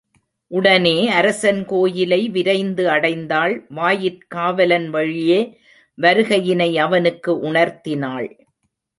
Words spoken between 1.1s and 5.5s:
அரசன் கோயிலை விரைந்து அடைந்தாள், வாயிற்காவலன் வழியே,